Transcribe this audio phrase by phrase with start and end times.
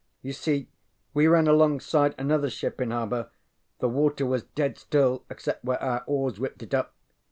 [0.23, 0.67] You see
[1.13, 3.29] we ran alongside another ship in harbor.
[3.77, 6.95] The water was dead still except where our oars whipped it up.